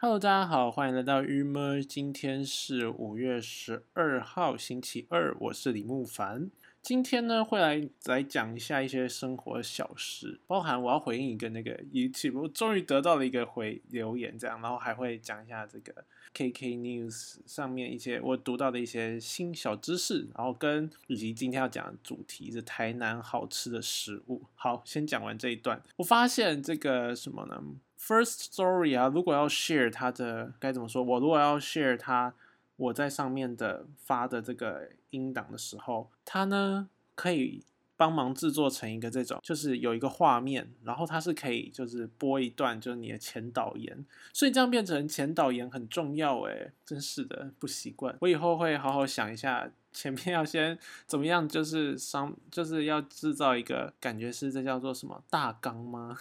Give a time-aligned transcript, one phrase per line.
[0.00, 1.82] Hello，大家好，欢迎来到郁闷。
[1.82, 6.52] 今天是五月十二号，星期二，我是李木凡。
[6.80, 15.92] 今天呢，会来来讲一下一些生活小事，包含我要回应一个那个 YouTube，我终于得到了一个回留言，这样，然后还会讲一下这个
[16.32, 24.42] KK News 上面一些我读到的一些新小知识，然后跟以及今天要讲的主题是台南好吃的食物。
[24.54, 27.60] 好，先讲完这一段，我发现这个什么呢
[28.00, 31.02] ？First Story 啊，如果要 share 它的该怎么说？
[31.02, 32.32] 我如果要 share 它，
[32.76, 37.64] 我在上面的发的这个音档的时候，它呢可以
[37.96, 56.16] 帮忙制作成一个这种，就是有一个画面，然后它是可以就是播一段就是你的前导言，所以这样变成前导言很重要诶，真是的不习惯，我以后会好好想一下，前面要先怎么样，就是商就是要制造一个感觉是这叫做什么大纲吗？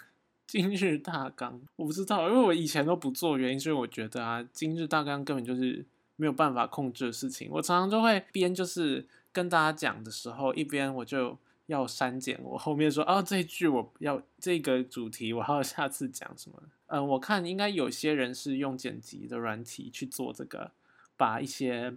[0.48, 7.50] 今日大纲我不知道，因为我以前都不做，原因是因为我觉得啊，今日大纲根本就是没有办法控制的事情。
[7.52, 16.64] 我常常就会边就是跟大家讲的时候，一边我就要删减我后面说啊这一句我要这个主题我还要下次讲什么？
[16.86, 20.72] 嗯，我看应该有些人是用剪辑的软体去做这个，
[21.18, 21.94] 把一些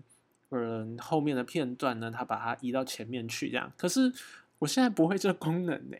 [0.48, 3.72] 嗯后面的片段呢，他把它移到前面去这样。
[3.76, 4.12] 可是
[4.58, 5.96] 我现在不会这功能呢。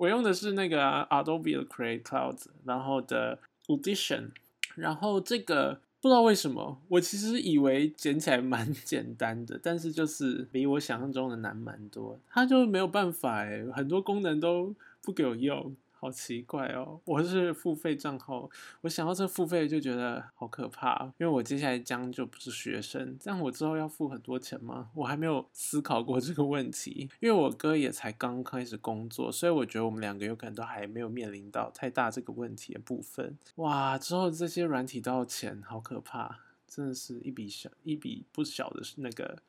[0.00, 4.30] 我用的是那个 Adobe 的 Create Cloud，然后的 Audition，
[4.74, 15.76] 然后这个不知道为什么，我其实以为剪起来蛮 简单的，但是就是比我想象中的难蛮多，它就没有办法哎，很多功能都不给我用。
[16.00, 16.98] 好奇怪哦！
[17.04, 18.48] 我是付费账号，
[18.80, 24.88] 我想到这付费就觉得好可怕，因为我接下来将就不是学生，这样我之后要付很多钱吗？
[24.94, 33.36] 我还没有思考过这个问题，因为我哥也才刚开始工作，所以我觉得我们两个有可能都还没有面临到太大这个问题的部分。
[33.56, 39.42] 哇，之后这些软体都要钱，好可怕，真的是一笔小一笔不小的那个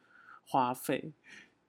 [0.46, 1.14] 花费。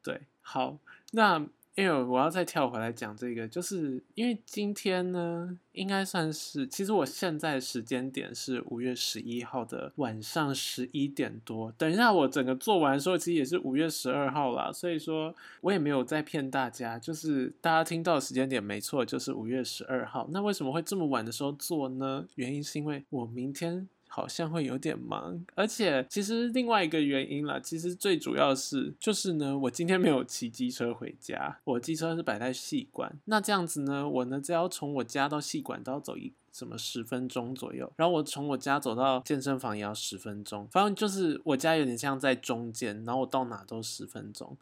[0.03, 0.78] 对，好，
[1.12, 1.47] 那。
[1.75, 11.72] 因为我要再跳回来讲这个，就是因为今天呢，应该算是，其实我现在时间点是五月十一号的晚上十一点多。
[11.78, 20.28] 等一下我整个做完的时候，其实也是五月十二号啦，所以说我也没有在骗大家，就是大家听到时间点没错，就是五月十二号。
[20.31, 22.27] 那为什么会这么晚的时候做呢？
[22.34, 23.88] 原因是因为我明天。
[24.15, 44.55] 好像会有点忙，而且其实另外一个原因啦，其实最主要是就是呢，我今天没有骑机车回家，我机车是摆在戏馆，那这样子呢，我呢只要从我家到戏馆都要走一什么十分钟左右，然后我从我家走到健身房也要十分钟，反正就是我家有点像在中间，然后我到哪都十分钟。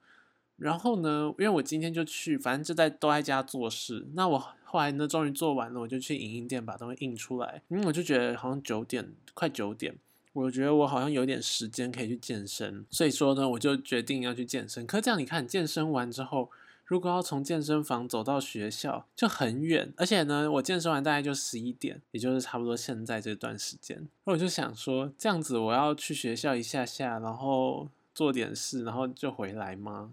[0.61, 4.07] 然后呢，因为我今天就去，反正就在都在家做事。
[4.13, 7.63] 那我后来呢，终于做完了，我就去影印店把东西印出来。
[7.69, 9.97] 因为我就觉得好像九点快九点，
[10.35, 14.87] 我觉得我好像有点时间可以去健身，所以说呢，我就决定要去健身。
[14.87, 16.51] 可是这样你看，健身完之后，
[16.85, 24.07] 如果要从健身房走到学校就很远，而且呢，我健身完大概就十一点，也就是差不多现在这段时间。
[24.25, 30.13] 那我就想说，这样子我要去学校一下下，然后做点事，然后就回来吗？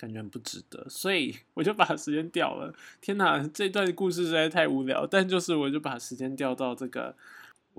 [0.00, 2.72] 感觉很不值得，所以我就把时间调了。
[3.02, 7.14] 天哪，这段故事实在太无聊，但就是我就把时间调到这个。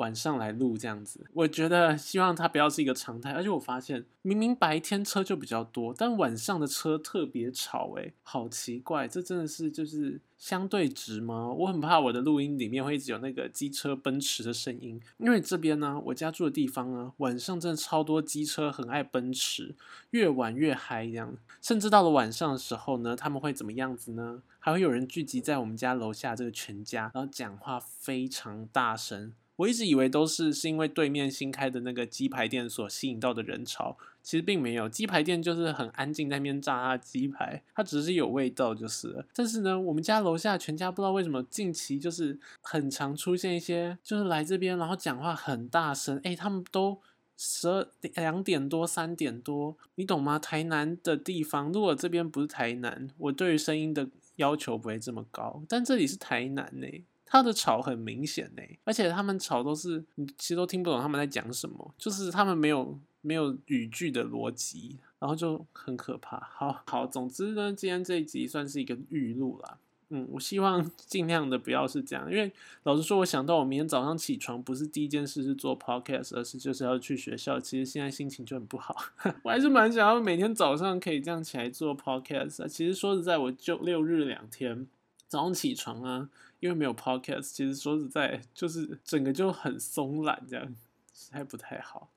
[0.02, 3.32] 晚上来录这样子，我觉得希望它不要是一个常态。
[3.34, 11.50] 而且我发现，明明白天车就比较多，但晚上的车特别吵，诶，好奇怪，这真的是就是相对值吗？
[11.52, 19.76] 我很怕我的录音里面会一直有那个机车奔驰的声音，因为这边呢，我家住的地方呢，晚上真的超多机车，很爱奔驰，
[20.10, 21.38] 越晚越嗨这样。
[21.62, 24.42] 甚至到了晚上的时候呢，他们会怎么样子呢？
[24.64, 29.34] 还会有人聚集在我们家楼下这个全家，然后讲话非常大声。
[29.62, 34.90] 我一直以为都是是因为对面新开的那个鸡排店所吸引到的人潮，其实并没有。
[34.90, 39.26] 鸡排店就是很安静，在那边炸鸡排，它只是有味道就是了。
[39.36, 47.00] 但是呢，我们家楼下全家不知道为什么近期就是很常出现一些，就是来这边然后讲话很大声，哎，他们都
[47.38, 50.40] 十二两点多三点多，你懂吗？
[50.40, 56.88] 台南的地方，如果这边不是台南，我对于声音的要求不会这么高，但这里是台南呢。
[57.32, 66.38] 他的吵很明显呢，而且他们吵都是你其实都听不懂他们在讲什么，就是他们没有没有语句的逻辑，然后就很可怕。
[66.54, 69.78] 好好，总之呢，今天这一集算是一个预录啦。
[70.10, 72.52] 嗯，我希望 尽量的不要是这样，因为
[72.84, 77.58] 老实说，我想到我明天早上起床不是第一件事是做 podcast，而是就是要去学校。
[77.58, 78.94] 其实现在心情就很不好，
[79.44, 82.68] 我还是蛮想要每天早上可以这样起来做 podcast。
[82.68, 84.86] 其实说实在，我就六日两天
[85.30, 86.30] 早上起床啊。
[86.62, 90.66] 因为没有 podcast，其实说实在，就是整个就很松懒，这样
[91.14, 92.10] 实在不太好。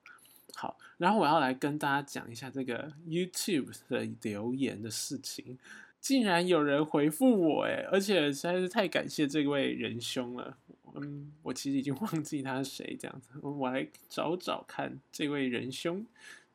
[0.54, 5.58] 好，然后我要来跟大家讲一下这个 YouTube 的留言的事情。
[6.00, 10.56] 竟然有人回复我，哎，而且实在是太感谢这位仁兄了。
[10.94, 16.06] 嗯，我其实已经忘记他是谁，这样子，我来找找看这位仁兄。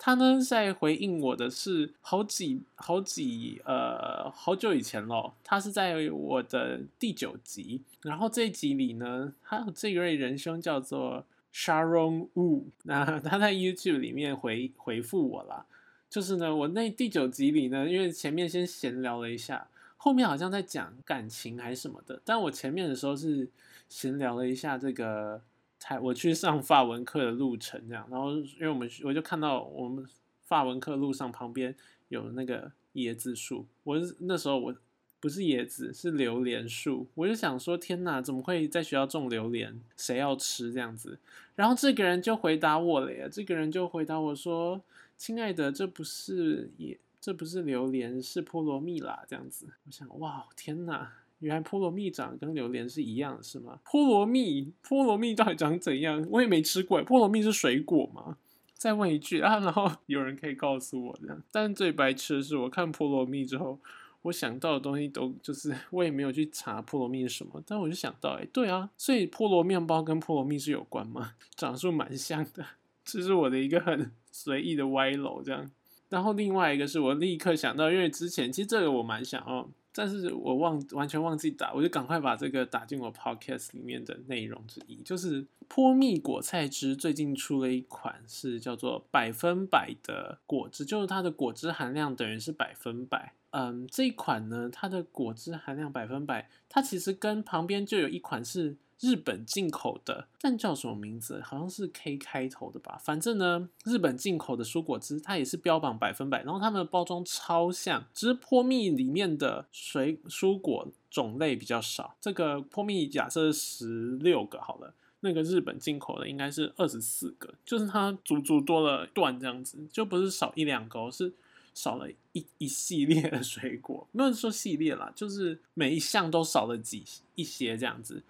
[0.01, 15.66] 他呢在回应我的是好几好几呃好久以前咯，他是在我的第九集，然后这一集里呢，他这一位人生叫做 Sharon Wu，那他在 YouTube 里面回回复我了。
[16.10, 19.68] 就是呢，我那第九集里呢，因为前面先闲聊了一下，
[19.98, 23.48] 后面好像在讲感情还是什么的，但我前面的时候是
[23.90, 25.42] 闲聊了一下这个
[25.79, 30.05] 台我去上法文课的路程这样，然后因为我们我就看到我们
[30.41, 31.75] 法文课路上旁边
[32.09, 34.75] 有那个椰子树，我那时候我
[35.19, 39.79] 不是椰子是榴莲树，我就想说天哪，怎么会在学校种榴莲？
[39.97, 41.17] 谁要吃这样子？
[41.55, 44.81] 然后这个人就回答我了呀，这个人就回答我说。
[45.17, 49.25] 亲爱的，这不是也，这不是榴莲，是菠萝蜜啦。
[49.27, 53.80] 这样子，我想，哇，天哪，原来菠萝蜜长跟榴莲是一样的，是吗？
[53.86, 56.25] 菠萝蜜，菠萝蜜到底长怎样？
[56.30, 57.03] 我也没吃过。
[57.03, 58.38] 菠萝蜜是水果吗？
[58.74, 61.41] 再问一句啊，然后有人可以告诉我这样。
[61.51, 63.77] 但最白痴的是，我看菠萝蜜之后，
[64.21, 71.33] 我想到的东西都就是， 我也没有去查菠萝蜜是什么，但我就想到，哎，对啊，所以菠萝面包跟菠萝蜜是有关吗？
[71.56, 72.65] 长得蛮像的。
[73.03, 75.69] 这是我的一个很随意的歪楼，这样。
[76.09, 79.69] 然后另外一个是我立刻想到，因为之前其实这个我蛮想要，
[80.00, 93.34] 但是我忘完全忘记打，我就赶快把这个打进我 podcast 里面的内容之一，就是泼蜜果菜汁最近出了一款是叫做百分百的果汁，就是它的果汁含量等于是百分百。
[93.50, 98.78] 嗯，这一款呢，它的果汁含量百分百，它其实跟旁边就有一款是。
[99.00, 101.42] 日本进口的，但叫什么名字？
[101.42, 103.00] 好像是 K 开头的吧。
[103.01, 112.16] 反正呢，日本进口的蔬果汁，它也是标榜百分百，然后它们的包装超像，只是泼蜜里面的水蔬果种类比较少。
[112.19, 121.34] 这个泼蜜假设十六个好了，那个日本进口的应该是二十四个，就是它足足多了段这样子，就不是少一两个，是
[121.74, 124.06] 少了一一系列的水果。
[124.12, 127.06] 没有说系列啦，就是每一项都少了几
[127.36, 128.22] 一些这样子。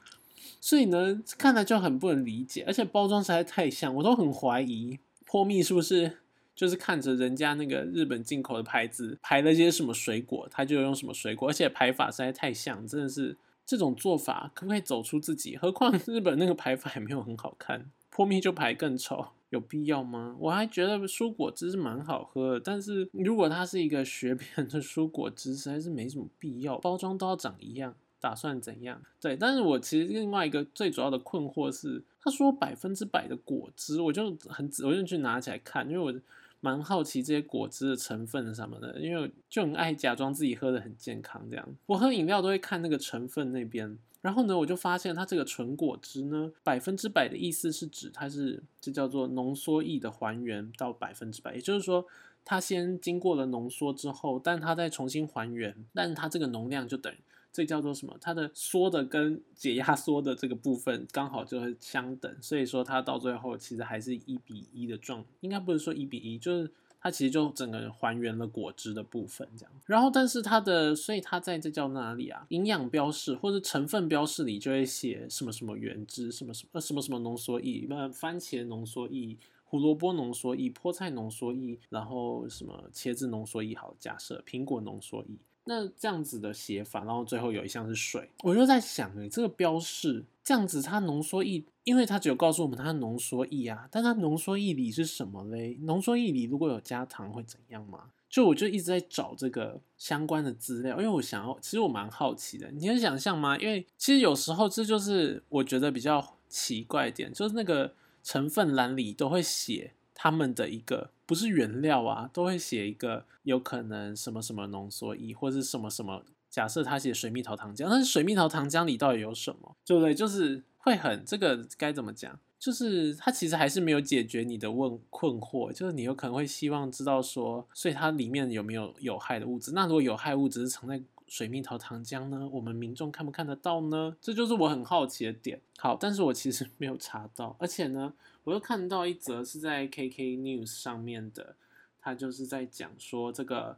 [0.61, 6.17] 所以呢，看来就很不能理解，而且包装实在太像，我都很怀疑泼蜜是不是
[6.55, 15.55] 就是看着人家那个日本进口的牌子排了些什么水果，他就用什么水果，而且排法实在太像，真的是这种做法可不可以走出自己？
[15.55, 20.35] 何况日本那个排法也没有很好看，泼蜜就排更丑，有必要吗？
[20.39, 27.95] 我还觉得蔬果汁是蛮好喝的，但是如果它是一个学 变的蔬果汁，实在是没什么必要，包装都要长一样。
[28.19, 29.01] 打算怎样？
[29.21, 36.19] 对，但是我其实另外一个最主要的困惑是，他说百分之百的果汁，我就很我就去拿起来看，因为我
[36.59, 41.65] 蛮好奇这些果汁的成分什么的，因为就很爱假装自己喝的很健康这样。
[41.85, 52.05] 我喝饮料都会看那个成分那边，然后呢，我就发现它这个纯果汁呢，百分之百的意思是指它是这叫做浓缩液的还原到百分之百，也就是说
[52.43, 57.17] 它先经过了浓缩之后，但它再重新还原，但它这个浓量就等于。
[57.51, 58.15] 这叫做什么？
[58.21, 69.71] 它的缩的跟解压缩的这个部分刚好就是相等，所以说它到最后其实还是一比一的状，应该不是说一比一，就是它其实就整个还原了果汁的部分这样。
[69.85, 72.45] 然后，但是它的，所以它在这叫哪里啊？
[72.49, 85.35] 营养标示或者成分标示里就会写什么什么原汁，什么什么呃什么什么浓缩液，那番茄浓缩液、胡萝卜浓缩液、菠菜浓缩液，然后什么茄子浓缩液，好假设苹果浓缩液。
[85.65, 95.77] 那这样子的写法，然后最后有一项是水，我就在想，哎，这个标示这样子，它浓缩液，因为它只有告诉我们它浓缩液啊，但它浓缩液里是什么嘞？
[95.81, 98.05] 浓缩液里如果有加糖会怎样吗？
[98.29, 103.57] 就我就一直在找这个相关的资料，因为我想要，其实我蛮好奇的，你能想象吗？
[103.57, 109.93] 因为其实有时候这就是我觉得比较奇怪一点，就是那个成分栏里都会写。
[110.21, 116.25] 他们的一个不是原料啊，都会写一个有可能什么什么浓缩液，或者是什么什么。
[116.49, 119.77] 假设他写水蜜桃糖浆，但是水蜜桃糖浆里到底有什么？
[119.85, 120.13] 对不对？
[120.13, 122.37] 就是会很这个该怎么讲？
[122.59, 129.71] 就是它其实还是没有解决你的问困惑，就是你有可能会希望知道说，所以它里面有没有有害的物质？
[129.71, 132.49] 那如果有害物质是藏在水蜜桃糖浆呢？
[132.51, 134.17] 我们民众看不看得到呢？
[134.19, 135.61] 这就是我很好奇的点。
[135.77, 138.13] 好，但是我其实 没有查到，而且呢。
[138.45, 141.55] 我又看到一则是在 KK News 上面的，
[142.01, 143.77] 他就是在讲说这个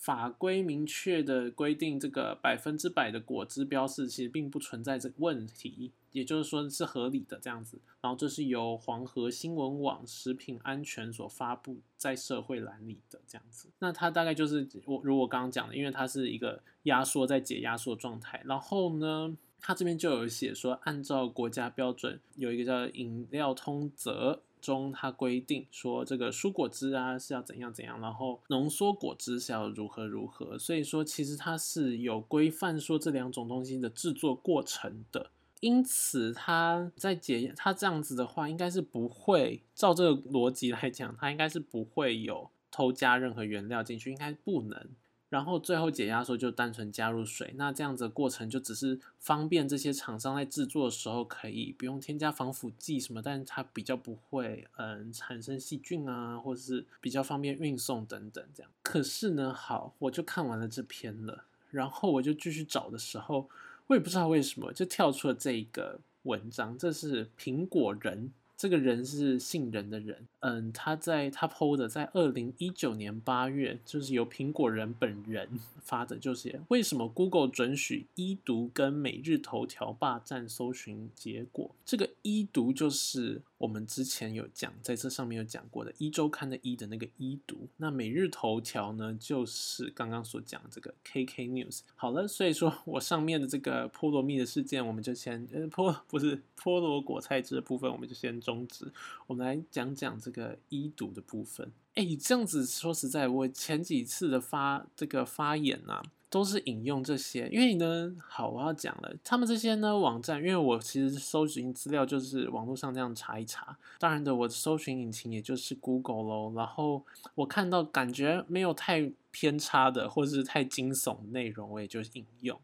[0.00, 7.78] 法规明确的规定，这个百分之百的果汁标示其实并不存在这个问题，也就是说是合理的这样子。
[8.00, 13.68] 然后这是由黄河新闻网食品安全所发布在社会栏里的这样子。
[13.78, 24.40] 那它大概就是我如果刚刚讲的，因为它是一个压缩在解压缩状态，然后呢，它这边就有写说，按照国家标准有一个叫饮料通则。
[24.60, 44.88] 中它规定说，这个蔬果汁啊是要怎样怎样，然后浓缩果汁是要如何如何，所以说其实它是有规范说这两种东西的制作过程的，因此它在检验它这样子的话，应该是不会照这个逻辑来讲，它应该是不会有偷加任何原料进去，应该不能。
[45.30, 58.70] 然后最后解压的时候就单纯加入水，那这样子的过程就只是方便这些厂商在制作的时候可以不用添加防腐剂什么，但是它比较不会嗯产生细菌啊，或者是比较方便运送等等这样。
[58.82, 63.48] 可是呢，好，我就看完了这篇了，然后我就继续找的时候，
[63.86, 68.32] 我也不知道为什么就跳出了这个文章，这是苹果人。
[68.60, 75.48] 这个人是姓人的人，嗯，他在他 PO 的，在二零一九年八月，就是由苹果人本人
[75.80, 81.74] 发的，就是为什么 Google 准许一读跟每日头条霸占搜寻结果？
[81.86, 91.82] 这个一读就是我们之前有讲，在这上面有讲过的，一周刊的一的那个一读，那每日头条呢，就是刚刚所讲这个 KK News。
[91.94, 98.40] 好了，所以说我上面的这个菠萝蜜的事件，我们就先呃菠不是菠萝果菜汁的部分，我们就先。
[98.40, 98.90] 终止，
[99.26, 101.70] 我们来讲讲这个一读的部分。
[101.92, 107.46] 哎，这样子说实在，我前几次的发这个发言啊，都是引用这些。
[107.48, 113.76] 因为呢，好，我要讲了，他们这些呢网站，因为我其实搜寻资料就是网络上这样查一查。
[113.98, 116.52] 当然的，我的搜寻引擎也就是 Google 咯。
[116.56, 122.58] 然后我看到感觉没有太偏差的，或者是太惊悚内容，我也就引用。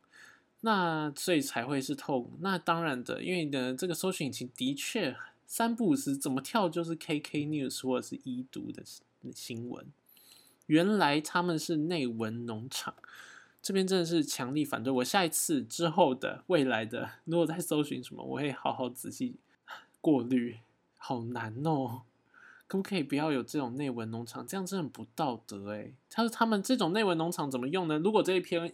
[0.61, 2.31] 那所以才会是透。
[2.41, 5.15] 那当然的，因为呢，这个搜寻引擎的确。
[5.49, 8.83] 三不五时怎么跳就是 KK News 或者是一读的
[9.33, 9.87] 新闻，
[10.67, 12.93] 原来他们是内文农场，
[13.67, 14.93] 这边真的是强力反对。
[14.93, 19.35] 我下一次之后的未来的，如果在搜寻什么，我会好好仔细
[20.01, 20.59] 过滤。
[20.97, 22.03] 好难哦，
[22.69, 24.47] 可不可以不要有这种内文农场？
[24.47, 25.95] 这样真的很不道德诶。
[26.09, 27.99] 他说他们这种内文农场怎么用呢？
[27.99, 28.73] 如果这一篇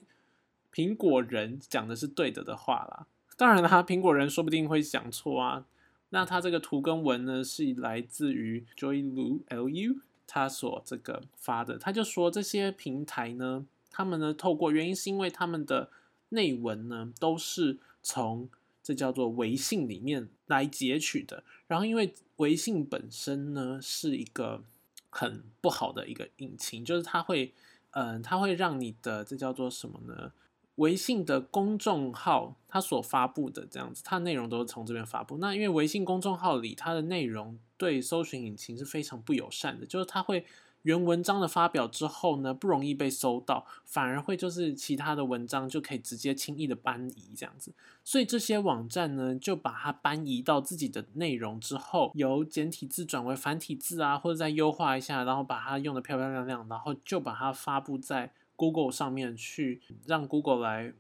[0.71, 3.07] 苹果人讲的是对的的话啦，
[3.39, 5.65] 当然啦，苹果人说不定会讲错啊。
[6.11, 9.97] 那他这个图跟文呢，是来自于 Joy Lu L U
[10.27, 15.91] 他所这个发的，他就说这些平台呢，他们呢透过原因是因为他们的
[16.31, 18.49] 内文呢都是从
[18.83, 24.65] 这叫做微信里面来截取的，然后因为微信本身呢是一个
[25.11, 27.53] 很不好的一个引擎，就是它会，
[27.91, 30.33] 嗯，它会让你的这叫做什么呢？
[30.77, 35.37] 微信的公众号，它所发布的这样子，它的内容都是从这边发布。
[35.37, 40.47] 那因为微信公众号里，它的内容对搜寻引擎是非常不友善的，就是它会
[40.83, 47.73] 原文章的发表之后呢，不容易被搜到，反而会就是其他的文章就可以直接轻易的搬移这样子。
[48.05, 58.33] 所以这些网站呢，就把它搬移到自己的内容之后，由简体字转为繁体字啊，或者再优化一下，然后把它用的漂漂亮亮，然后就把它发布在。
[58.55, 60.93] Google 上面去让 Google 来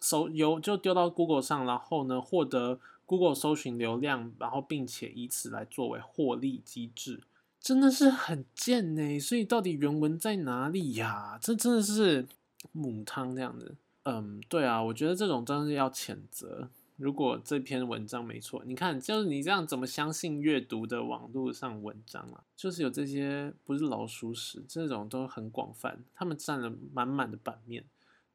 [0.00, 7.20] 搜，由就丢到 Google 上，然后呢获得 Google 搜寻流量，然后并且以此来作为获利机制，
[7.62, 9.18] 真的是很贱呢。
[9.20, 11.38] 所以到底原文在哪里呀？
[11.40, 12.26] 这真的是
[12.72, 13.76] 母汤这样子。
[14.02, 16.68] 嗯，对啊，我觉得这种真的是要谴责。
[16.96, 22.44] 如果这篇文章没错，你看，就是你这样怎么相信阅读的网络上文章啊？
[22.56, 27.84] 就是有这些不是老鼠屎，这种都很广泛，他们占了满满的版面。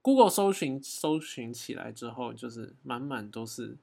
[0.02, 3.78] Google 搜寻搜寻起来之后，就是满满都是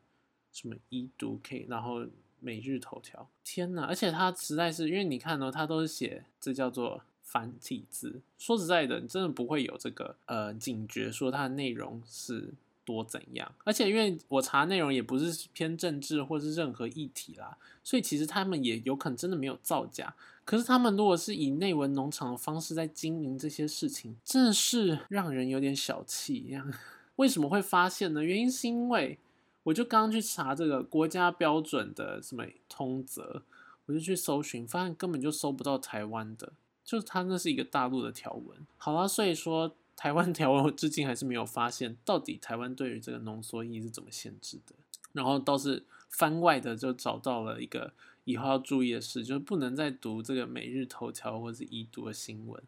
[0.52, 2.06] 什么一读 K，然后
[2.44, 3.84] 每日头条，天哪！
[3.86, 8.20] 而且它实在是，因为你看呢，它都是写这叫做繁体字。
[8.38, 12.52] 说实在的，你真的不会有这个呃警觉，说它的内容是。
[12.86, 13.50] 多怎样？
[13.64, 20.14] 而且因为我查内容也不是偏政治或是任何议题啦，所以其实他们也有可能真的没有造假。
[20.44, 26.70] 可是他们如果是以内文农场的方式在经营这些事情，真的是让人有点小气一样。
[27.16, 28.22] 为什么会发现呢？
[28.22, 29.18] 原因是因为
[29.64, 33.42] 我就刚刚去查这个国家标准的什么通则，
[33.87, 36.52] 我就去搜寻，发现根本就搜不到台湾的，
[36.85, 38.56] 就是它那是一个大陆的条文。
[38.78, 39.75] 好啦，所以说。
[39.97, 44.75] 台湾条文我至今还是没有发现，到底台湾对于这个浓缩液是怎么限制的。
[45.12, 47.92] 然后倒是番外的就找到了一个
[48.25, 52.61] 以后要注意的事，就是不能再读这个每日头条或者是已读的新闻。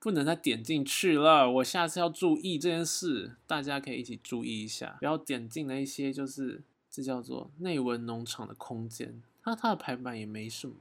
[0.00, 1.48] 不能再点进去了。
[1.50, 9.22] 我下次要注意这件事，大家可以一起注意一下，不要点进了一些就是这叫做内文农场的空间。
[9.42, 10.74] 它它的排版也没什么，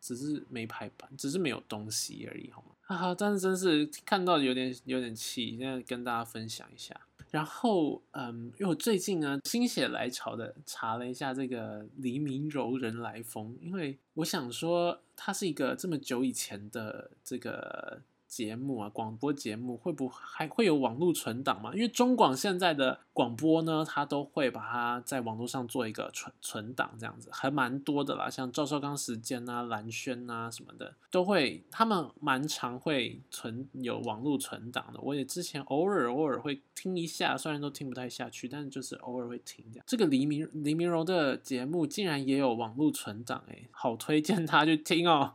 [0.00, 2.68] 只是没排版，只是没有东西而已，好吗？
[2.80, 6.98] 哈哈，但是真是看到有点有点气，现在跟大家分享一下。
[7.30, 18.00] 然后，嗯，因为我最近呢心血来潮的查了一下这个黎明柔人来风，因为我想说，它是一个这么久以前的这个。
[18.34, 21.70] 节目啊，广播节目会不还会有网络存档吗？
[21.72, 28.28] 因为中广现在的广播呢，它都会把它在网络上做一个存存档，这样子还蛮多的啦。
[28.28, 34.98] 像赵少刚时间啊、蓝轩啊什么的，都会他们蛮常会存有网络存档的。
[35.00, 39.84] 我也之前偶尔偶尔会听一下，虽然都听不太下去，但是就是偶尔会听这样。
[39.86, 45.34] 这个黎明黎明柔的节目竟然也有网络存档，哎，好推荐他去听哦。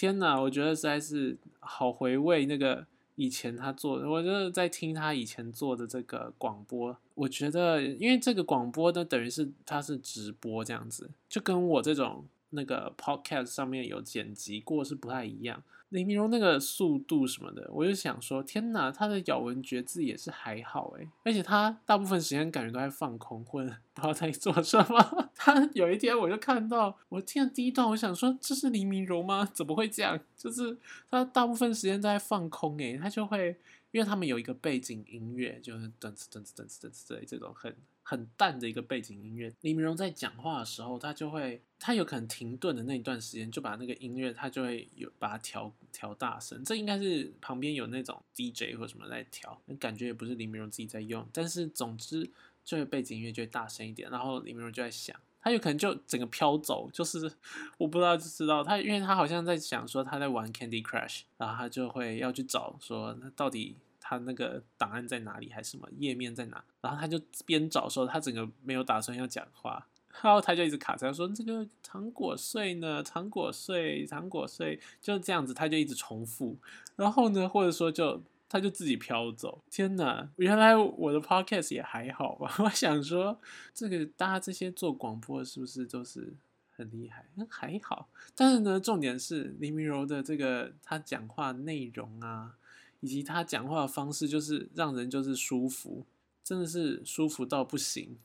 [0.00, 15.62] 天呐，我觉得实在是好回味那个以前他做的，我真的在听他以前做的这个广播，我觉得因为这个广播呢，等于是他是直播这样子，就跟我这种那个 podcast 上面有剪辑过是不太一样。
[15.90, 25.30] 李明荣那个速度什么的，我就想说，天哪，他的咬文嚼字也是还好诶，而且他大部分时间感觉都在放空，或者 不知道在做什么。
[25.34, 29.44] 他有一天我就看到，我听了第一段，我想说这是黎明荣吗？
[29.52, 30.16] 怎么会这样？
[30.36, 30.78] 就是
[31.10, 33.56] 他大部分时间都在放空诶，他就会，
[33.90, 37.74] 因为他们有一个背景音乐，就是噔哧噔哧噔哧噔哧这种很。
[38.10, 46.64] 很淡的一个背景音乐，李明荣在讲话的时候，他就会，他有可能停顿的那一段时间，就把那个音乐，他就会有把它调调大声。
[46.64, 51.24] 这应该是旁边有那种 DJ 或什么在调，感觉也不是李明荣自己在用。
[51.32, 52.28] 但是总之，
[52.64, 57.32] 这个背景音乐就会大声一点，然后李明荣就在想，他有可能就整个飘走，就是
[57.78, 63.76] 我不知道就知道他，因为他好像在想说他在玩 Candy Crush，然后他就会要去找说那到底。
[64.10, 66.64] 他那个档案在哪里，还是什么页面在哪？
[66.80, 69.86] 然后他就边找的时候，他整个没有打算要讲话，
[70.20, 76.58] 然后他就一直卡在说这个糖果碎呢，糖果碎，糖果碎，就这样子，他就一直重复。
[76.96, 79.62] 然后呢，或者说就他就自己飘走。
[79.70, 82.52] 天哪，原来我的 podcast 也还好吧？
[82.64, 83.40] 我想说，
[83.72, 86.34] 这个大家这些做广播是不是都是
[86.74, 87.26] 很厉害？
[87.36, 92.56] 那还好，但是呢，重点是林明柔的这个他讲话内容啊。
[93.00, 96.04] 以及他讲话的方式，就是让人就是舒服，
[96.44, 98.16] 真的是舒服到不行。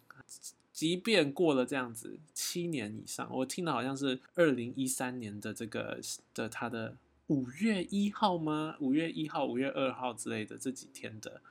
[0.71, 5.99] 即便过了这样子七年以上，我听的好像是二零一三年的这个
[6.33, 8.75] 的他的五月一号吗？
[8.79, 11.41] 五月一号、五月二号之类的这几天的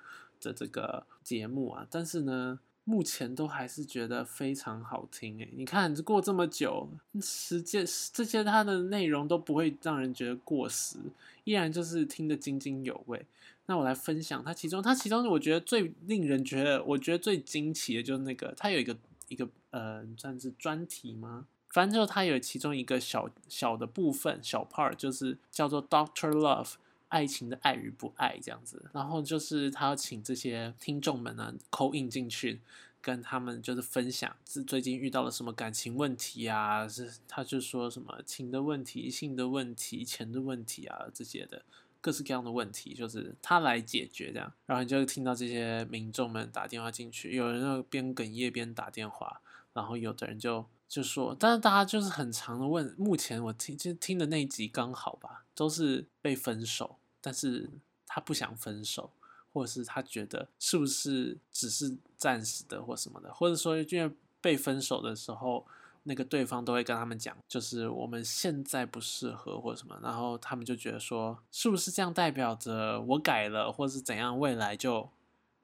[0.40, 2.60] 的这个节目啊，但是呢。
[2.84, 6.88] 目前都还是觉得非常好听诶，你看过这么久，
[7.22, 10.98] 时间这些它的内容都不会让人觉得过时，
[11.44, 13.24] 依然就是听得津津有味。
[13.66, 18.94] 那我来分享它其中，它其中我觉得最令人觉得，我觉得最惊奇的就是那个，它有一个
[19.28, 21.46] 一个呃算是专题吗？
[21.70, 26.74] 反正就它有其中一个小小的部分小 part，就是叫做 Doctor Love。
[27.14, 32.60] 爱情的爱与不爱这样子，然后就是他要请这些听众们呢扣印进去，
[33.00, 41.64] 跟他们就是分享是最近遇到了什么感情问题啊，是他就说什么情的问题、性的问题、钱的问题啊这些的
[42.00, 44.52] 各式各样的问题，就是他来解决这样。
[44.66, 49.40] 然后你就听到这些民众们打电话进去，有人要边哽咽边打电话，
[49.72, 56.98] 然后有的人就就说，但是大家就是很长的问，目前我听就听的那一集刚好吧，都是被分手。
[57.24, 57.70] 但是
[58.06, 59.10] 他不想分手，
[59.50, 65.66] 或者是他觉得是不是只是暂时的或什么的，或者说因为被分手的时候，
[66.02, 75.08] 那个对方都会跟他们讲，就是我们现在不适合或什么，然后他们就觉得说，是不是这样代表着我改了，或是怎样，未来就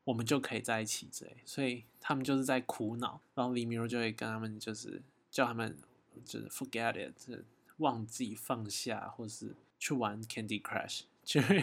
[0.04, 5.76] 我们就可以在一起之类，所以他们就是在苦恼，然后李明如就会跟他们就是叫他们
[6.24, 7.44] 就是 forget it，
[7.76, 11.02] 忘记放下，或是去玩 Candy Crush。
[11.30, 11.62] 就会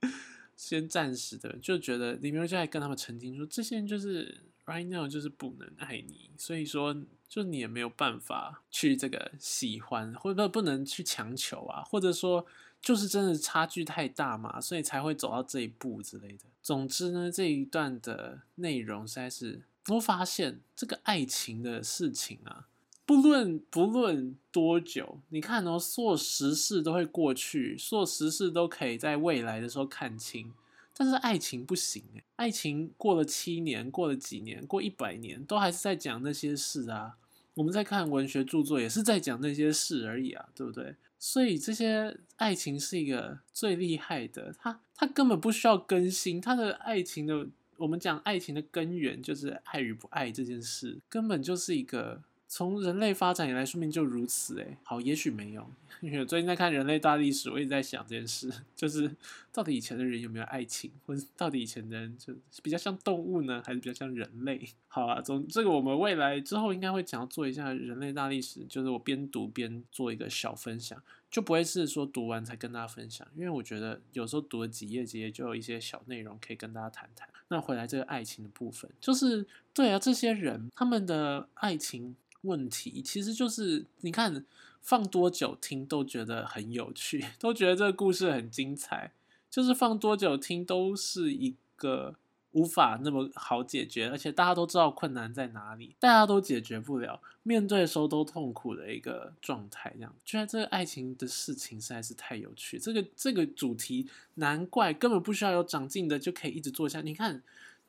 [0.54, 6.96] 先暂时的就觉得李明就在跟他们澄清说，这些人就是 right now 就是不能爱你，所以说
[7.28, 12.46] 就你也没有办法去这个喜欢，或者不能去强求啊，或者说
[12.80, 16.44] 就是真的差距太大嘛，所以才会走到这一步之类的。
[16.62, 22.68] 总之呢，这一段的内容实在是我发现这个爱情的事情啊。
[23.08, 30.52] 不论不论多久，你看哦，所有时事都会过去，所有时事都可以在未来的时候看清。
[30.92, 37.16] 但是爱情不行诶，爱情过了七年，过了几年，过一百年，都还是在讲那些事啊。
[37.54, 40.94] 我们在看文学著作，也是在讲那些事而已啊，对不对？
[41.18, 47.46] 所以这些爱情是一个最厉害的，它它根本不需要更新，它的爱情的，
[47.78, 52.22] 我们讲爱情的根源就是爱与不爱这件事，根本就是一个。
[52.50, 54.78] 从人类发展以来，说明就如此哎。
[54.82, 59.14] 好，也许没有，因为我最近在看人类大历史，我也在想这件事， 就是
[59.52, 64.66] 到底以前的人有没有爱情，或者到底以前的人就比较像动物呢，还是比较像人类？
[64.88, 77.28] 好啊，总这个我们未来之后应该会讲要做一下人类大历史，就是我边读边做一个小分享，就不会是说读完才跟大家分享，因为我觉得有时候读了几页几页，就有一些小内容可以跟大家谈谈。
[77.48, 82.16] 那回来这个爱情的部分，就是对啊，这些人他们的爱情。
[82.42, 84.44] 问题其实就是，你看
[84.80, 89.12] 放多久听都觉得很有趣， 都觉得这个故事很精彩。
[89.50, 92.14] 就是放多久听都是一个
[92.52, 99.92] 无法那么好解决，而且大家都知道困难在哪里，大家都解决不了，面对的时候都痛苦的一个状态。
[99.96, 102.78] 这样，觉得这个爱情的事情实在是太有趣。
[102.78, 107.00] 这个这个主题，难怪根本不需要有长进的就可以一直做下。
[107.00, 107.42] 你看。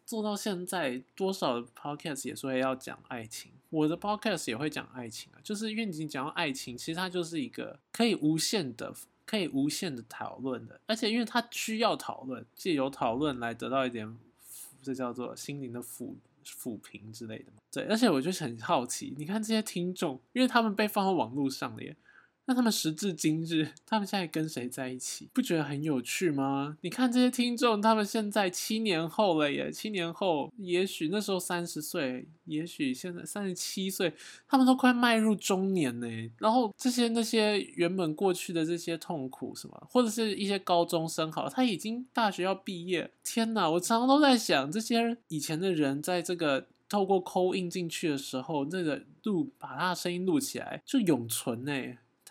[0.05, 5.37] 做到现在，多少的 podcast 也说要讲爱情，我的 podcast 也会讲爱情啊。
[5.43, 8.91] 就是因为你讲到爱情，其实它就是一个可以无限的、
[9.23, 14.17] 可以无限的讨论的，而且因为它需要讨论，借由讨论来得到一点，
[14.81, 16.15] 这叫做心灵的抚
[16.45, 17.59] 抚平之类的嘛。
[17.71, 21.95] 对，而且我就是很好奇，你看这些听众，因为他们被放到网络上了耶。
[22.49, 25.29] 那他们时至今日，他们现在跟谁在一起？
[25.31, 26.75] 不觉得很有趣吗？
[26.81, 34.11] 你看这些听众，他们现在七年后了耶，七年后，也许那时候三十岁，也许现在三十七岁，
[34.47, 36.07] 他们都快迈入中年呢。
[36.39, 43.11] 然后这些那些原本过去的这些痛苦什么，或者是一些高中生，好，他已经大学要毕业。
[43.23, 51.71] 天哪，我常常都在想，这些以前的人在这个透过抠印进去的时候，那个录把他的声音录起来，就永存呢。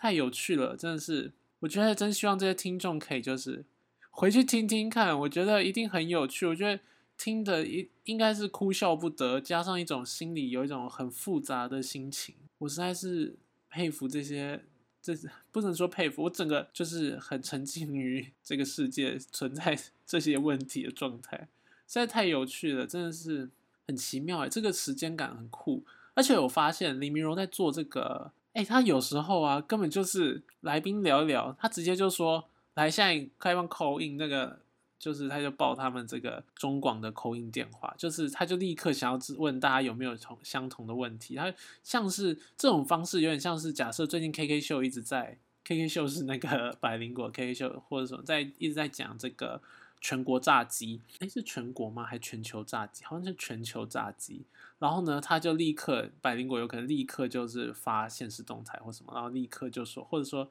[0.01, 3.65] 太有趣了，真的是，我觉得真希望这些听众可以就是
[4.09, 6.45] 回去听听看，我觉得一定很有趣。
[6.45, 6.81] 我觉得
[7.17, 12.33] 听的应应该是哭笑不得，加上一种心里有一种很复杂的心情。
[12.59, 13.35] 我实在是
[13.69, 14.63] 佩服这些，
[15.01, 15.13] 这
[15.51, 21.37] 不能说佩服，我整个就是很沉浸于这个世界存在这些问题的状态，
[21.85, 23.49] 实在太有趣了，真的是
[23.85, 25.83] 很奇妙哎，这个时间感很酷。
[26.13, 28.31] 而且我发现李明荣在做这个。
[28.59, 32.43] 哎，他有时候啊，根本就是来宾聊一聊，他直接就说
[32.75, 34.59] ：“来，现在开放口音，那个
[34.99, 41.35] 就是他就报他们这个中广的口音电话，就是他就立刻想要问大家有没有同相同的问题。
[41.35, 41.53] 他
[41.85, 49.61] 像是这种方式，有点像是假设最近 K K 秀一直在 K K 秀是那个百灵果 K K 秀，或者说在一直在讲这个
[50.01, 52.03] 全国炸鸡，哎，是全国吗？
[52.03, 53.03] 还全球炸鸡？
[53.03, 54.45] 好像是全球炸鸡。
[54.79, 60.49] 然后呢，他就立刻百灵果有可能立刻就是发现实动态或什么，然后立刻就说，或者说，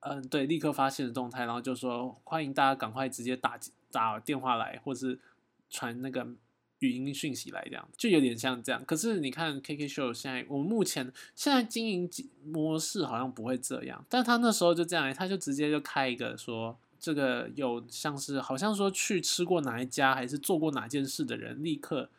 [0.00, 3.58] 嗯，对，立刻发现实动态，然后就说欢迎大家赶快直接打
[3.92, 5.20] 打电话来，或是
[5.68, 6.26] 传那个
[6.80, 8.84] 语音讯息来，这样就有点像这样。
[8.84, 12.10] 可是你看 KK Show 现在，我们目前现在经营
[12.44, 22.10] 模式好像不会这样，但他那时候就这样，他就直接就开一个说，这个有像是好像说去吃过哪一家，还是做过哪件事的人，立刻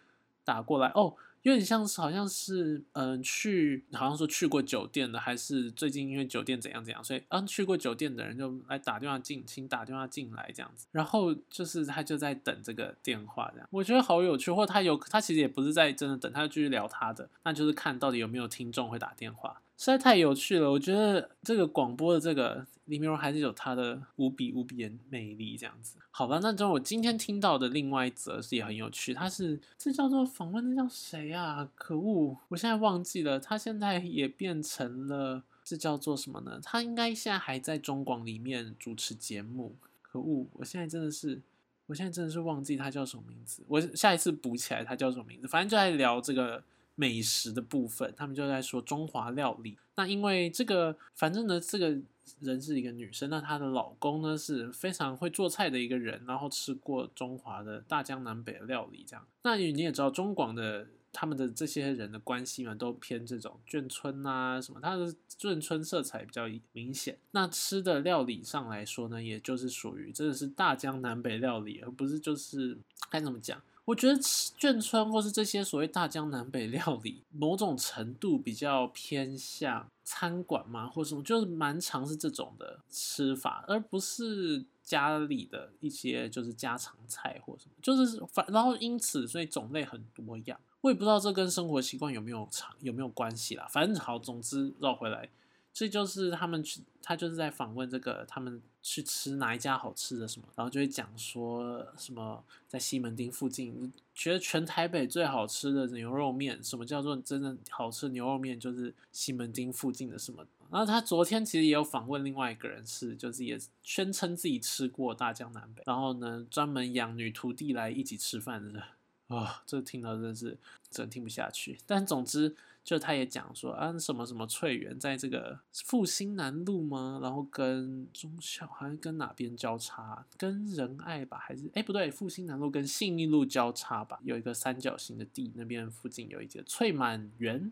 [0.44, 1.14] 打过来哦。
[1.44, 19.60] 有点像是，好像是，嗯，去，好像说去过酒店的，还是最近因为酒店怎样怎样，所以，嗯，去过酒店的人就来打电话进，请打电话进来这样子，然后就是他就在等这个电话这样，我觉得好有趣，或他有，他其实也不是在真的等，他就继续聊他的，那就是看到底有没有听众会打电话。
[19.82, 25.98] 实在太有趣了，我觉得这个广播的这个李明荣还是有他的无比无比的魅力，这样子。
[26.12, 31.68] 好吧，那就我今天听到的另外一则是也很有趣，他是这叫做访问，那叫谁啊？
[31.74, 33.40] 可恶，我现在忘记了。
[33.40, 36.60] 他现在也变成了这叫做什么呢？
[36.64, 39.76] 他应该现在还在中广里面主持节目。
[40.04, 41.42] 可恶，我现在真的是，
[41.88, 43.64] 我现在真的是忘记他叫什么名字。
[43.68, 45.48] 我下一次补起来他叫什么名字。
[45.48, 46.64] 反正就在聊这个。
[47.02, 49.76] 美食的部分，他们就在说中华料理。
[49.96, 51.98] 那因为这个，反正呢，这个
[52.42, 59.26] 人是一个女生，那她的老公呢是非常会做菜的一个人，然后吃过中华的大江南北的料理，这样。
[59.42, 67.18] 那你也知道，中广的他们的这些人的关系嘛，都偏这种眷村啊什么，他的眷村色彩比较明显。
[67.32, 72.78] 那吃的料理上来说呢，也就是属于真的是大江南北料理，而不是就是
[73.10, 73.60] 该怎么讲。
[73.86, 90.60] 我觉得眷村或是这些所谓大江南北料理，某种程度比较偏向餐馆嘛，或什么，就是蛮常是这种的吃法，而不是家里的一些就是家常菜或什么，就是反然后因此所以种类很多样。
[90.82, 93.68] 我也不知道这跟生活习惯有没有长有没有关系啦。
[93.70, 95.30] 反正好，总之绕回来。
[95.74, 110.46] 这就是他们去，他就是在访问这个，他们去吃哪一家好吃的什么，然后就会讲说什么在西门町附近，觉得全台北最好吃的牛肉面，什么叫做真的好吃牛肉面，就是西门町附近的什么。
[110.70, 118.84] 然后他昨天其实也有访问另外一个人，是就是也宣称自己吃过大江南北，然后呢专门养女徒弟来一起吃饭的，
[119.28, 120.58] 啊，这听到真是
[120.90, 121.78] 真听不下去。
[121.86, 122.56] 但总之。
[122.84, 127.20] 就他也讲说啊，什么什么翠园在这个复兴南路吗？
[127.22, 130.26] 然后跟中小好像跟哪边交叉？
[130.38, 137.72] 跟仁爱吧，还是哎不对，复兴南路跟信义路交叉吧，有一个三角形的地，那边附近有一个翠满园，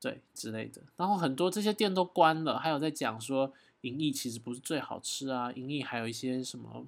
[0.00, 0.82] 对之类的。
[0.96, 6.86] 然后很多这些店都关了，还有在讲说银翼其实不是最好吃啊，银翼还有一些什么。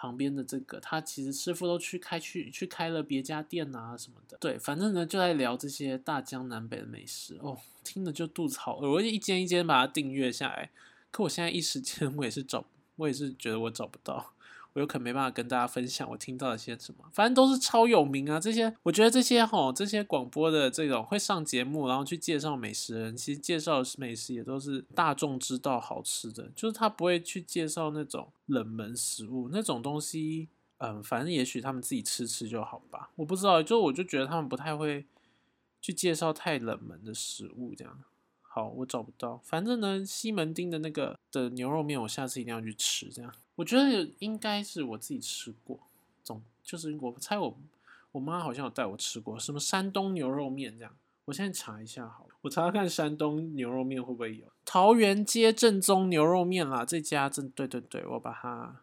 [0.00, 4.38] 旁边的这个，他其实师傅都去开去去开了别家店啊什么的。
[4.40, 10.70] 对，反正呢就在聊这些大江南北的美食哦，听着就肚子好饿，我就一间一间把它订阅下来。
[11.10, 12.64] 可我现在一时间 我也是找，
[12.96, 14.32] 我也是觉得我找不到。
[14.72, 18.38] 我有可能没办法跟大家分享我听到了些什么，反正都是超有名啊。
[18.38, 30.48] 这些我觉得这些哈，这些广播的这种会上节目，然后去介绍美食的人，其实介绍的美食也都是大众知道好吃的，就是他不会去介绍那种冷门食物那种东西。
[30.78, 33.62] 嗯，反正也许他们自己吃吃就好吧，我不知道。
[33.62, 35.04] 就我就觉得他们不太会
[35.78, 37.98] 去介绍太冷门的食物这样。
[38.52, 39.40] 好，我找不到。
[39.44, 43.32] 反正呢，西门町的那个的牛肉面，我下次一定要去吃这样。
[43.54, 45.78] 我觉得应该是我自己吃过，
[46.24, 47.56] 总就是我猜我
[48.10, 50.92] 我妈好像有带我吃过什么山东牛肉面这样。
[51.26, 58.80] 我现在查一下好了，我查查看山东牛肉面会不会有桃园街正宗牛肉面啦，这家正对对对，我把它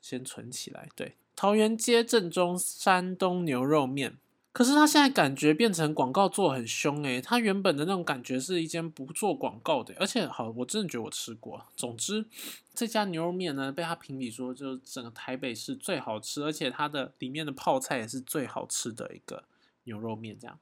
[0.00, 0.88] 先存起来。
[0.96, 4.16] 对，桃园街正宗山东牛肉面。
[4.56, 11.62] 可是他现在感觉变成广告做很凶诶，他原本的那种感觉是一间不做广告的，而且好，我真的觉得我吃过。
[11.76, 12.24] 总之，
[12.72, 19.44] 这家牛肉面呢，被他评比说，就是整个台北市最好吃，而且它的里面的泡菜也是最好吃的一个
[19.84, 20.38] 牛肉面。
[20.40, 20.58] 这样，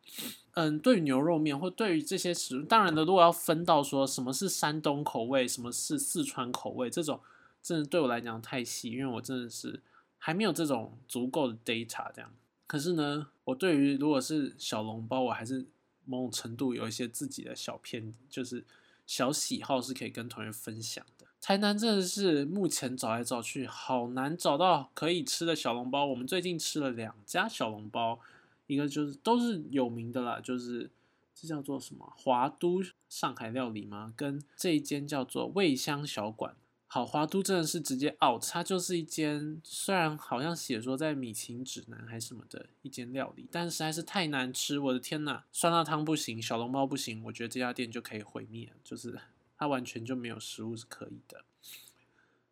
[0.54, 7.20] 嗯，对于牛肉面或对于这些食物，当然的，如果要分到说什么是山东口味，什么是四川口味，这种
[7.62, 9.80] 真的对我来讲太细，因为我真的是
[10.18, 12.28] 还没有这种足够的 data 这样。
[12.66, 15.66] 可是呢，我对于如果是小笼包，我还是
[16.04, 18.64] 某种程度有一些自己的小偏，就是
[19.06, 21.26] 小喜好是可以跟同学分享的。
[21.40, 26.06] 台南真的是目前找来找去，好难找到可以吃的小笼包。
[26.06, 28.18] 我们最近吃了两家小笼包，
[28.66, 30.90] 一个就是都是有名的啦，就是
[31.34, 34.14] 这叫做什么华都上海料理吗？
[34.16, 36.56] 跟这一间叫做味香小馆。
[36.94, 49.18] 好，华都真的是直接 out，它就是一间虽然好像写说在米其指南还是什么的一间料理，但实在是太难吃，我的天呐，酸辣汤不行，小笼包不行，我觉得这家店就可以毁灭，就是
[49.58, 51.42] 它完全就没有食物是可以的。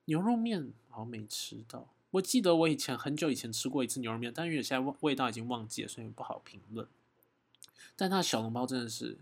[0.07, 6.89] 牛肉面好像没吃到，我记得我以前很久以前吃过一次牛肉面，但因为现在味道已经忘记了，所以不好评论。
[7.95, 9.19] 但它小笼包真的是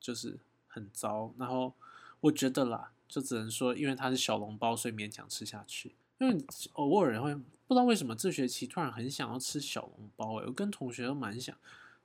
[0.00, 1.74] 就是很糟，然后
[2.22, 2.92] 我觉得啦。
[3.12, 5.94] 就只能说，因为它是小笼包，所以勉强吃下去。
[6.18, 11.54] 因为偶尔会不知道为什么这学期突然很想要吃小笼包，哎，我跟同学都蛮想，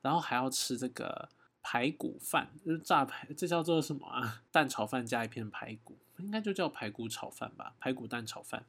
[0.01, 1.29] 然后还要吃这个
[1.61, 4.41] 排骨饭，就是炸排，这叫做什么啊？
[4.51, 7.73] 蛋炒饭加一片排骨，应该就叫排骨炒饭吧？
[7.79, 8.65] 排骨蛋炒饭。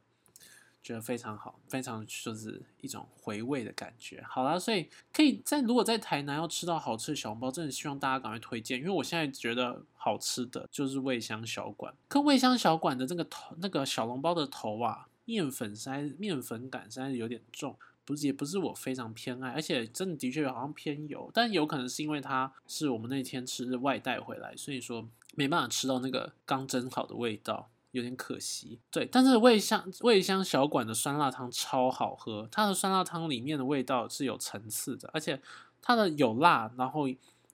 [0.83, 4.23] 觉得非常好，非常就是一种回味的感觉。
[4.23, 11.95] 好啦，所以可以在如果在台南要吃到好吃的小笼包，真的希望大家赶快推荐，因为我现在觉得好吃的就是味香小馆。
[12.09, 27.69] 可味香小馆的这个头，那个小笼包的头啊，面粉实在面粉感实在是有点重，不是也不是我非常偏爱，而且真的的确好像偏油，但有可能是因为它是我们那天吃外带回来，所以说没办法吃到那个刚蒸好的味道。
[27.92, 35.40] 有点可惜，对，但是味香味香小馆的酸辣汤超好喝，它的酸辣汤里面的味道是有层次的，而且
[35.81, 37.09] 它的有辣，然后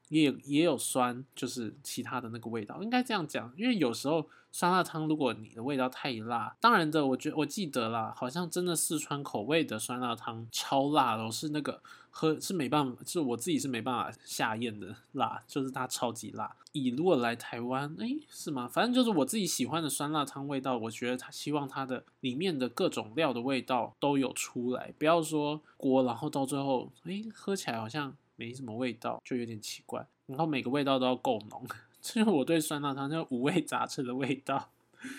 [0.08, 16.54] 也也有酸，就是其他的那个味道，应该这样讲，因为有时候酸辣汤，如果你的味道太辣，当然的，我觉我记得啦，好像真的四川口味的酸辣汤超辣的，是那个喝是没办法，是我自己是没办法下咽的辣，就是它超级辣。
[16.70, 18.68] 以如果来台湾，哎，是吗？
[18.68, 30.06] 反正就是我自己喜欢的酸辣汤味道，我觉得他希望它的里面的各种料的味道都有出来，不要说锅，然后到最后，哎，喝起来好像没什么味道，就有点奇怪。
[30.26, 31.66] 然后每个味道都要够浓。
[32.06, 34.70] 这是我对酸辣汤叫五味杂陈的味道，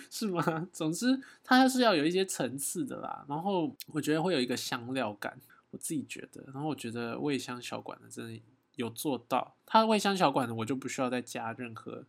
[0.08, 0.40] 是吗？
[0.72, 3.24] 总之，它是要有一些层次的啦。
[3.28, 5.36] 然后我觉得会有一个香料感，
[5.72, 6.44] 我自己觉得。
[6.54, 8.40] 然后我觉得味香小馆的真的
[8.76, 12.04] 有做到，它味香小馆的我就不需要再加任何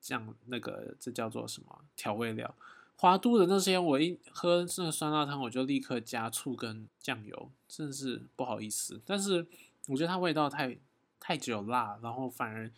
[0.00, 2.52] 酱，那个这叫做什么调味料？
[2.96, 9.00] 华都的那些我一喝那个酸辣汤，我就立刻加醋跟酱油，真的是不好意思。
[9.06, 9.46] 但是
[9.86, 10.76] 我觉得它味道太
[11.20, 12.68] 太只有辣，然后反而。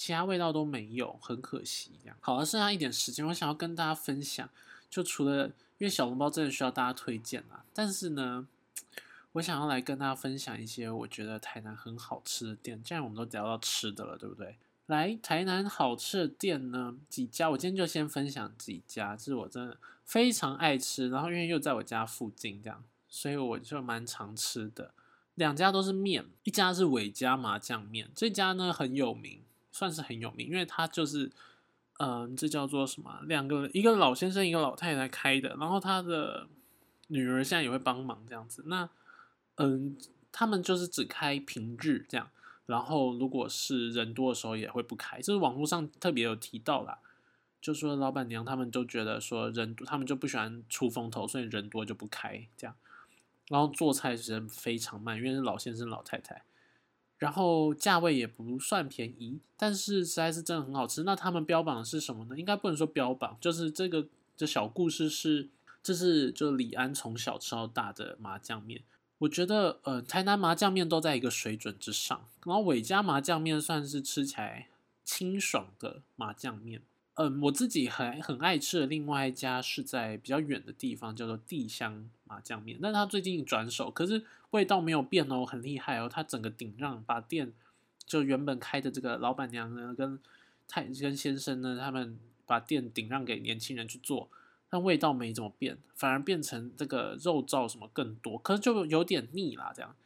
[0.00, 1.90] 其他味道都没有，很可惜。
[2.02, 4.48] 这样好了，剩下一点时间，我想要跟大家分享。
[4.88, 8.48] 就除了因为小笼包真的需要大家推荐啦，但是呢，
[9.32, 12.82] 我想要来跟大家分享一些我觉得台南很好吃的店。
[12.82, 14.56] 既然我们都聊到吃的了，对不对？
[14.86, 17.50] 来，台南好吃的店呢，几家？
[17.50, 24.94] 我今天就先分享几家，这是我真的非常爱吃，然后因为又在我家附近，这样，所以我就蛮常吃的。
[25.34, 29.42] 两家都是面，一家是伟家麻酱面，这家呢很有名。
[29.72, 31.30] 算是很有名，因为他就是，
[31.98, 33.20] 嗯，这叫做什么？
[33.24, 36.48] 两个一个老先生，一个老太太开的，然后他的
[37.08, 38.64] 女儿现在也会帮忙这样子。
[38.66, 38.88] 那，
[39.56, 39.96] 嗯，
[40.32, 42.30] 他们就是只开平日这样，
[42.66, 45.20] 然后如果是人多的时候也会不开。
[45.20, 46.98] 就是网络上特别有提到啦，
[47.60, 52.74] 就说老板娘他们都觉得说人多，他们就不喜欢出风头，所以人多就不开这样。
[53.48, 56.44] 然后做菜时间非常慢，因为是老先生老太太。
[57.20, 61.04] 然后价位也不算便宜，但是实在是真的很好吃。
[61.04, 62.36] 那他们标榜的是什么呢？
[62.36, 64.06] 应该不能说标榜，就是这个
[64.36, 65.50] 这小故事是，
[65.82, 68.82] 这是就李安从小吃到大的麻酱面。
[69.18, 74.68] 我觉得呃，台南麻酱面都在一个水准之上，然后伟家麻酱面算是吃起来
[75.04, 76.80] 清爽的麻酱面。
[77.16, 82.78] 嗯，我自己很很爱吃的另外一家是在比较远的地方，叫做地香麻酱面。
[82.80, 86.08] 那他最近转手，可是味道没有变哦，很厉害哦。
[86.08, 87.52] 他整个顶让把店
[88.06, 90.18] 就原本开的这个老板娘呢，跟
[90.68, 92.16] 太跟先生呢，他们
[92.46, 94.28] 把店顶让给年轻人去做，
[94.68, 99.72] 但味道没怎么变，反而变成这个肉燥什么更多，可是就有点腻啦。
[99.74, 99.96] 这样，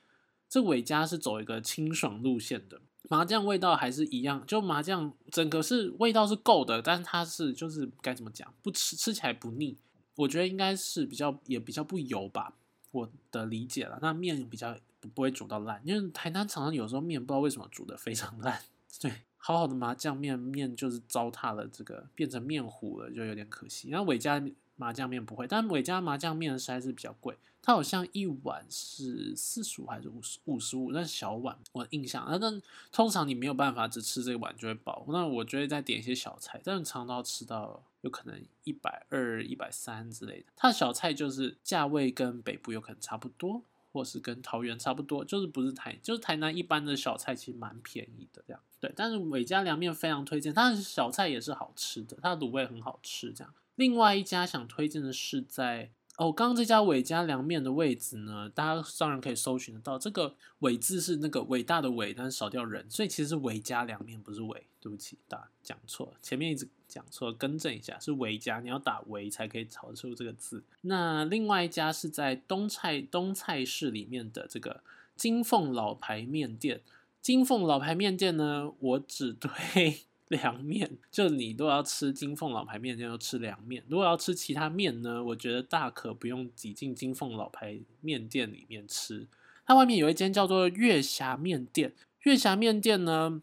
[0.48, 2.80] 这伟家是走一个清爽路线的。
[3.10, 9.76] 麻酱味道还是一样，就麻酱整个是味道是够的，但是它是就是该怎么讲，不吃吃起来不腻，
[10.16, 12.54] 我觉得应该是比较也比较不油吧，
[12.92, 13.98] 我的理解了。
[14.00, 14.76] 那面比较
[15.14, 18.60] 不会煮到烂，因为台南常常有时候面不知道为什么煮的非常烂，
[19.00, 23.90] 对，好好的麻酱面面就是糟蹋了，这个变成面糊了，就有点可惜。
[23.90, 24.42] 然后伟家
[24.76, 27.36] 麻酱面不会，但伟家麻酱面实在是比较贵。
[27.66, 32.26] 它好像一碗是四十五还是五十五十五，那小碗我印象。
[32.28, 32.60] 那但
[32.92, 40.46] 通常你没有办法只吃这个碗就会饱，那我觉得再点一些小菜，但是常常吃到有可能一百二、一百三之类的。
[40.54, 43.62] 它的小菜就是价位跟北部有可能差不多，
[43.94, 48.60] 或是跟桃园差不多，就是不是台，就是台南一般的小菜其实蛮便宜的这样。
[48.78, 53.54] 对，但是伟家凉面非常推荐，它的小菜也是好吃的，它的卤味很好吃这样。
[53.76, 55.90] 另外一家想推荐的是在。
[56.16, 59.98] 哦，刚刚这家伟家凉面的位置呢，大家当然可以搜寻得到。
[59.98, 64.64] 这个“伟”字是那个伟大的“伟”，但是少掉人，所以其实是伟家凉面，不是“伟”。
[64.80, 70.62] 对不起，打讲错，前面一直讲错，更正一下，是伟家，你要打“伟”才可以找出这个字。
[70.82, 74.84] 那另外一家是在东菜东菜市里面的这个
[75.16, 76.80] 金凤老牌面店。
[77.20, 80.04] 金凤老牌面店呢，我只推。
[80.28, 83.84] 凉面，就你都要吃金凤老牌面店，要吃凉面。
[83.88, 89.26] 如果要吃其他面呢，我觉得大可不用挤进金凤老牌面店里面吃。
[89.66, 93.42] 它外面有一间叫做月霞面店，月霞面店呢，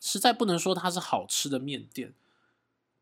[0.00, 2.12] 实在不能说它是好吃的面店，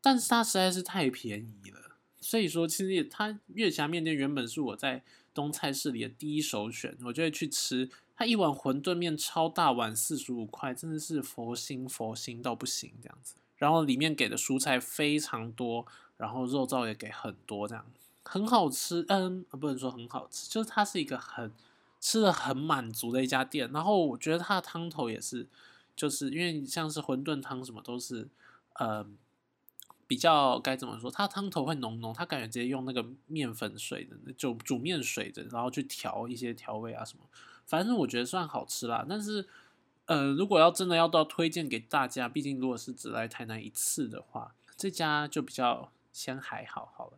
[0.01, 1.97] 但是它实在是太便宜了。
[2.21, 7.89] 所以说，其实它月霞面店原本是我在东菜市里的第一首选，我就会去吃。
[8.19, 13.35] 它一碗馄饨面超大碗，四十五块，真的是佛心佛心到不行这样子。
[13.55, 15.85] 然后里面给的蔬菜非常多，
[16.17, 17.85] 然后肉燥也给很多，这样
[18.23, 19.05] 很好吃。
[19.07, 21.49] 嗯，不能说很好吃，就是它是一个很
[22.01, 23.71] 吃的很满足的一家店。
[23.71, 25.47] 然后我觉得它的汤头也是，
[25.95, 28.27] 就是因为像是馄饨汤什么都是，
[28.81, 29.17] 嗯，
[30.05, 31.09] 比较该怎么说？
[31.09, 37.23] 它汤头会浓浓，它感觉直接用那个面粉水的，就煮面水的，然后去调一些调味啊什么。
[37.69, 39.47] 反正我觉得算好吃啦，但是，
[40.07, 47.13] 呃，如果要真的要到推荐给大家，毕竟如果是只来台南一次的话，这家就比较先还好好了。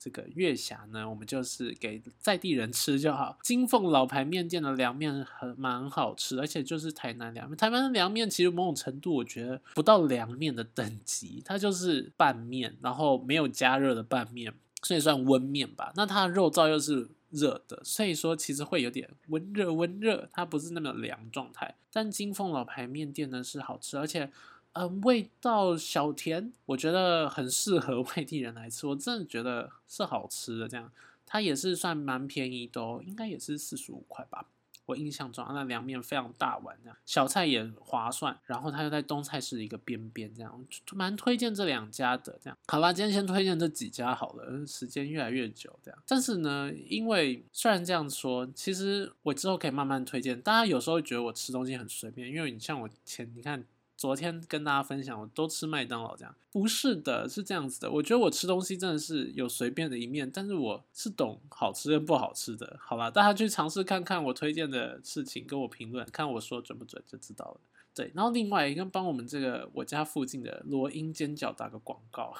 [0.00, 3.38] 这个月霞呢，我们就是给在地人吃就好。
[3.44, 7.56] 金凤老牌面店的凉面很蛮好吃，而且就是台南凉面。
[7.56, 14.52] 台湾的凉面其实某种程度我觉得不到凉面的等级，它就是拌面，然后没有加热的拌面，
[14.82, 15.92] 所以算温面吧。
[15.94, 21.74] 那它的肉燥又是热的，所以说其实会有点温热温热，它不是那么凉状态。
[21.92, 24.30] 但金凤老牌面店呢是好吃，而且。
[24.74, 28.86] 嗯，味道小甜，我觉得很适合 外地人来吃。
[28.86, 30.90] 我真的觉得是好吃的，这样
[31.26, 34.46] 它也是算蛮便宜的哦，应该也是四十五块吧。
[34.86, 38.38] 我印象中啊那凉面非常大碗，这样小菜也划算。
[38.46, 42.38] 然后它又在东菜市一个边边，这样蛮推荐这两家的。
[42.42, 46.02] 这样好啦，今天先推荐这几家好了，时间越来越久这样。
[46.06, 50.40] 但是呢，因为虽然这样说，其实我之后可以慢慢推荐。
[50.40, 53.64] 大家有时候觉得我吃东西很随便，因为你像我前你看。
[54.02, 57.88] 昨天跟大家分享，我都吃麦当劳这样，不是的，是这样子的。
[57.88, 63.08] 我觉得我吃东西真的是有随便的一面，但是我是懂好吃跟不好吃的，好吧？
[63.08, 67.60] 大家去尝试看看我推荐的事情，跟我评论，看我说准不准就知道了。
[67.94, 72.34] 对，然后另外一个帮我们这个我家附近的罗英煎饺打个广告，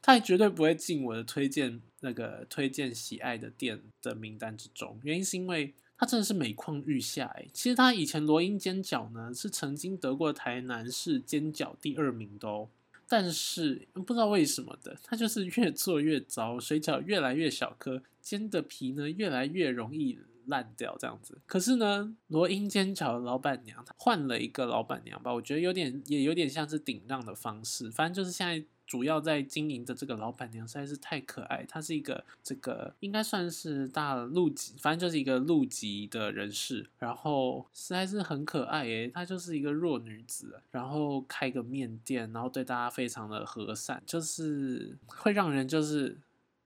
[0.00, 5.74] 他也绝对不会进我的推荐那个推荐喜爱的店的名单之中，原因是因为。
[5.98, 7.44] 它真的是每况愈下哎！
[7.52, 12.68] 其实它以前罗英煎饺呢是曾经得过台南市煎饺第二名的哦，
[13.08, 21.36] 但是不知道为什么的，它就是越做越糟，水饺越来越小颗，煎的皮呢越来越容易烂掉这样子。
[21.46, 28.64] 可是呢，罗英煎饺的老板娘换了一个老板娘吧，我觉得有点也有点像是顶让的方式，反正就是现在。
[28.88, 46.16] 主要在经营的这个老板娘实在是太可爱，她是一个这个应该算是大陆籍，反正就是一个陆籍的人士，然后实在是很可爱诶，她就是一个弱女子，然后开个面店，然后对大家非常的和善，就是会让人就是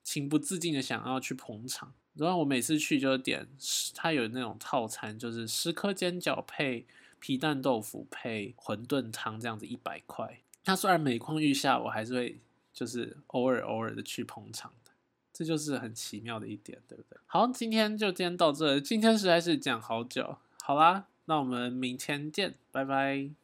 [0.05, 1.93] 情不自禁的想要去捧场。
[2.15, 3.49] 然后我每次去就点，
[3.97, 6.87] 他有那种套餐，就是十颗煎饺配
[7.19, 10.39] 皮蛋豆腐配馄饨汤这样子，一百块。
[10.65, 12.41] 那虽然每况愈下，我还是会
[12.73, 14.93] 就是偶尔偶尔的去捧场的，
[15.33, 17.19] 这就是很奇妙的一点，对不对？
[17.27, 23.42] 好，今天就今天到这，今天实在是讲好久，好啦，那我们明天见，拜拜。